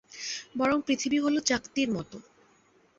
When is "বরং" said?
0.57-0.77